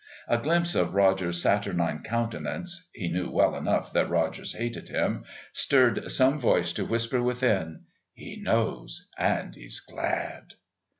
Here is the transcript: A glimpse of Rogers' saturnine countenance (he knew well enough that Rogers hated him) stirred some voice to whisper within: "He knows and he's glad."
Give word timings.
A 0.27 0.39
glimpse 0.39 0.73
of 0.73 0.95
Rogers' 0.95 1.39
saturnine 1.43 2.01
countenance 2.01 2.89
(he 2.91 3.07
knew 3.07 3.29
well 3.29 3.55
enough 3.55 3.93
that 3.93 4.09
Rogers 4.09 4.53
hated 4.53 4.89
him) 4.89 5.25
stirred 5.53 6.09
some 6.11 6.39
voice 6.39 6.73
to 6.73 6.85
whisper 6.85 7.21
within: 7.21 7.83
"He 8.15 8.35
knows 8.41 9.09
and 9.15 9.55
he's 9.55 9.79
glad." 9.79 10.55